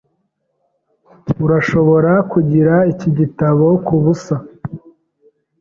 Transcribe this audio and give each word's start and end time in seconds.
Urashobora 1.45 2.11
kugira 2.31 2.75
iki 2.91 3.09
gitabo 3.17 3.65
kubusa. 3.85 4.35